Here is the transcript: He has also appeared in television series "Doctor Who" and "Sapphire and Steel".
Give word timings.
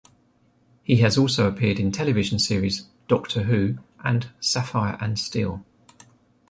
He 0.81 0.95
has 0.97 1.15
also 1.15 1.47
appeared 1.47 1.79
in 1.79 1.91
television 1.91 2.39
series 2.39 2.87
"Doctor 3.07 3.43
Who" 3.43 3.77
and 4.03 4.31
"Sapphire 4.39 4.97
and 4.99 5.19
Steel". 5.19 5.63